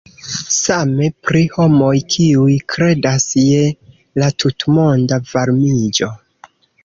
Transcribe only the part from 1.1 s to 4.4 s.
pri homoj, kiuj kredas je la